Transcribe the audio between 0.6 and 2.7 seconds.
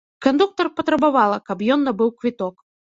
патрабавала, каб ён набыў квіток.